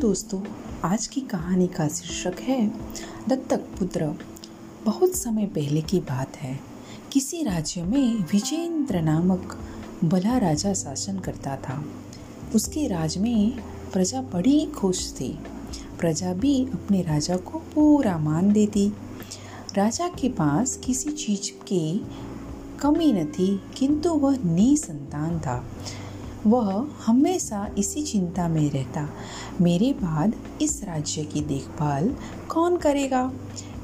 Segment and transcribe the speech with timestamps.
[0.00, 0.42] दोस्तों,
[0.84, 2.72] आज की कहानी का शीर्षक है,
[3.28, 4.14] दत्तक पुत्र।
[4.84, 6.60] बहुत समय पहले की बात है।
[7.12, 9.58] किसी राज्य में विजेंद्र नामक
[10.04, 11.84] भला राजा शासन करता था।
[12.54, 13.60] उसके राज में
[13.92, 15.38] प्रजा बड़ी खुश थी।
[15.98, 18.92] प्रजा भी अपने राजा को पूरा मान देती।
[19.74, 22.06] राजा के पास किसी चीज़ की
[22.80, 25.66] कमी न थी, किंतु वह निसंतान था।
[26.46, 29.08] वह हमेशा इसी चिंता में रहता,
[29.60, 32.14] मेरे बाद इस राज्य की देखभाल
[32.48, 33.32] कौन करेगा?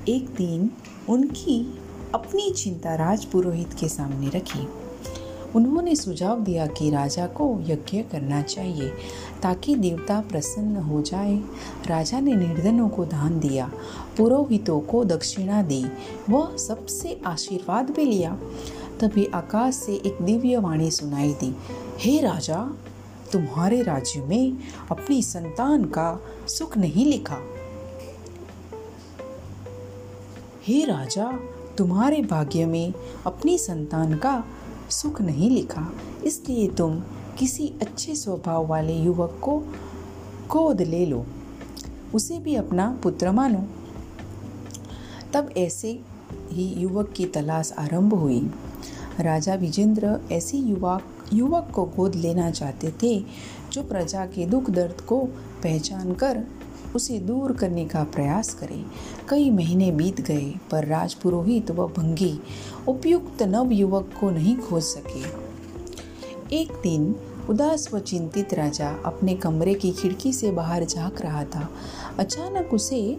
[0.08, 0.70] एक दिन
[1.08, 1.78] उनकी
[2.14, 4.68] अपनी चिंता राजपुरोहित के सामने रखी।
[5.54, 8.88] उन्होंने सुझाव दिया कि राजा को यज्ञ करना चाहिए
[9.42, 11.36] ताकि देवता प्रसन्न हो जाए।
[11.86, 13.70] राजा ने निर्धनों को दान दिया,
[14.16, 15.84] पुरोहितों को दक्षिणा दी,
[16.30, 18.38] वह सबसे आशीर्वाद भी लिया।
[19.00, 21.54] तभी आकाश से एक दिव्य वाणी सुनाई दी,
[21.98, 22.76] हे राजा,
[23.32, 24.56] तुम्हारे राज्य में
[24.90, 27.38] अपनी संतान का सुख नहीं लिखा।
[30.62, 31.32] हे राजा,
[31.78, 32.92] तुम्हारे भाग्य में
[33.26, 34.44] अपनी संतान का
[34.90, 35.92] सुख नहीं लिखा।
[36.24, 37.00] इसलिए तुम
[37.38, 39.58] किसी अच्छे स्वभाव वाले युवक को
[40.48, 41.26] गोद ले लो,
[42.14, 43.64] उसे भी अपना पुत्र मानो।
[45.32, 46.00] तब ऐसे
[46.50, 48.50] ही युवक की तलाश आरंभ हुई।
[49.20, 51.00] राजा विजेंद्र ऐसे युवा,
[51.32, 53.24] युवक को गोद लेना चाहते थे,
[53.72, 55.20] जो प्रजा के दुख दर्द को
[55.62, 56.44] पहचान कर
[56.96, 58.84] उसे दूर करने का प्रयास करे।
[59.28, 62.40] कई महीने बीत गए, पर राजपुरोहित व भंगी
[62.88, 65.46] उपयुक्त नव युवक को नहीं खोज सके।
[66.56, 67.14] एक दिन
[67.50, 71.70] उदास व चिंतित राजा अपने कमरे की खिड़की से बाहर झाँक रहा था।
[72.18, 73.18] अचानक उसे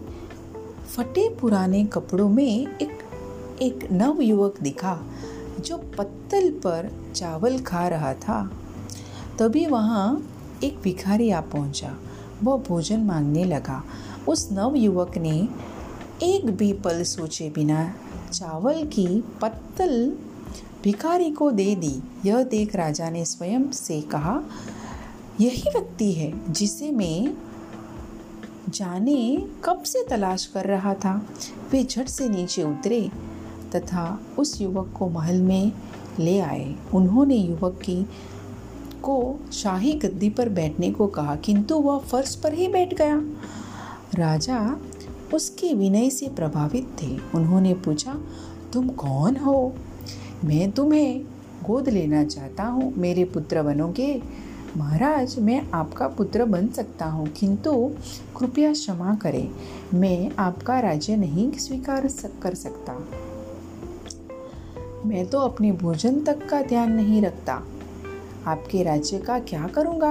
[0.96, 2.98] फटे पुराने कपड़ों में एक
[3.62, 5.04] एक नव युवक दिखा।
[5.58, 8.42] जो पत्तल पर चावल खा रहा था,
[9.38, 10.30] तभी वहाँ
[10.64, 11.96] एक भिखारी आ पहुँचा।
[12.42, 13.82] वह भोजन मांगने लगा।
[14.28, 15.48] उस नव युवक ने
[16.22, 17.94] एक भी पल सोचे बिना
[18.32, 20.12] चावल की पत्तल
[20.84, 24.40] भिखारी को दे दी। यह देख राजा ने स्वयं से कहा,
[25.40, 27.36] यही व्यक्ति है जिसे मैं
[28.68, 31.26] जाने कब से तलाश कर रहा था।
[31.72, 33.10] वे झट से नीचे उतरे
[33.76, 35.72] तथा उस युवक को महल में
[36.18, 38.06] ले आए। उन्होंने युवक की,
[39.02, 43.22] को शाही गद्दी पर बैठने को कहा, किंतु वह फर्श पर ही बैठ गया।
[44.14, 44.80] राजा
[45.34, 48.20] उसके विनय से प्रभावित थे। उन्होंने पूछा,
[48.72, 49.74] तुम कौन हो?
[50.44, 51.22] मैं तुम्हें
[51.64, 54.22] गोद लेना चाहता हूँ, मेरे पुत्र बनोगे।
[54.76, 57.90] महाराज, मैं आपका पुत्र बन सकता हूँ, किंतु
[58.38, 59.50] कृपया क्षमा करें।
[59.94, 62.08] मैं आपका राज्य नहीं स्वीकार
[62.42, 62.92] कर सकता।
[65.08, 67.52] मैं तो अपने भोजन तक का ध्यान नहीं रखता।
[68.46, 70.10] आपके राज्य का क्या करूँगा?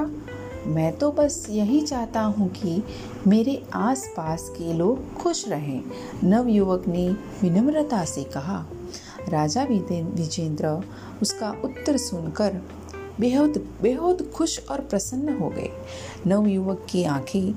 [0.68, 2.84] मैं तो बस यही चाहता हूँ कि
[3.28, 5.84] मेरे आसपास के लोग खुश रहें
[6.24, 7.08] नव युवक ने
[7.42, 8.66] विनम्रता से कहा।
[9.30, 10.82] राजा विजेंद्र
[11.22, 12.62] उसका उत्तर सुनकर
[13.20, 15.70] बेहद बेहद खुश और प्रसन्न हो गए।
[16.28, 17.52] नव युवक की आँखें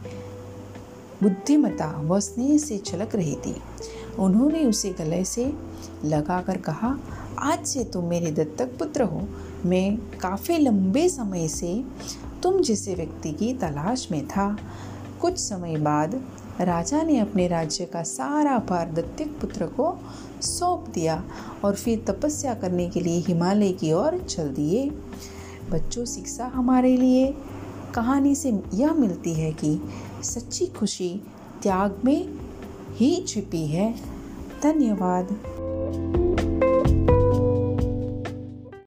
[1.22, 3.56] बुद्धिमता व स्नेह से छलक रही थी।
[4.20, 5.52] उन्होंने उसे गले से
[6.04, 6.98] लगाकर कहा,
[7.38, 9.22] आज से तुम मेरे दत्तक पुत्र हो।
[9.66, 11.84] मैं काफ़ी लंबे समय से
[12.42, 14.56] तुम जैसे व्यक्ति की तलाश में था।
[15.20, 16.20] कुछ समय बाद
[16.60, 19.98] राजा ने अपने राज्य का सारा भार दत्तक पुत्र को
[20.42, 21.24] सौंप दिया
[21.64, 24.90] और फिर तपस्या करने के लिए हिमालय की ओर चल दिए।
[25.70, 27.34] बच्चों, शिक्षा हमारे लिए।
[27.94, 29.80] कहानी से यह मिलती है कि
[30.24, 31.22] सच्ची खुशी
[31.62, 32.39] त्याग में
[32.94, 33.94] ही छिपी है।
[34.62, 35.40] धन्यवाद।